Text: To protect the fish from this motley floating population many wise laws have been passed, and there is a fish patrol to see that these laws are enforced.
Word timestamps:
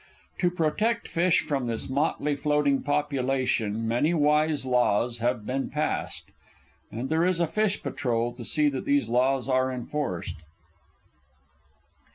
To 0.39 0.49
protect 0.49 1.03
the 1.03 1.09
fish 1.11 1.41
from 1.41 1.67
this 1.67 1.87
motley 1.87 2.35
floating 2.35 2.81
population 2.81 3.87
many 3.87 4.15
wise 4.15 4.65
laws 4.65 5.19
have 5.19 5.45
been 5.45 5.69
passed, 5.69 6.31
and 6.91 7.07
there 7.07 7.23
is 7.23 7.39
a 7.39 7.45
fish 7.45 7.83
patrol 7.83 8.33
to 8.33 8.43
see 8.43 8.67
that 8.69 8.85
these 8.85 9.09
laws 9.09 9.47
are 9.47 9.71
enforced. 9.71 10.37